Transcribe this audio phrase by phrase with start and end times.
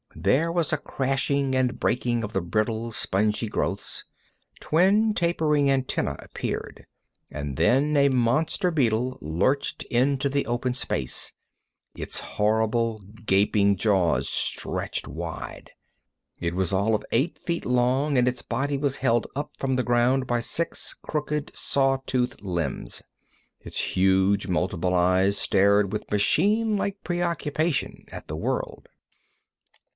[0.15, 4.03] There was a crashing and breaking of the brittle, spongy growths.
[4.59, 6.85] Twin tapering antennæ appeared,
[7.29, 11.33] and then a monster beetle lurched into the open space,
[11.95, 15.69] its horrible, gaping jaws stretched wide.
[16.39, 19.83] It was all of eight feet long, and its body was held up from the
[19.83, 23.03] ground by six crooked, saw toothed limbs.
[23.59, 28.87] Its huge multiple eyes stared with machinelike preoccupation at the world.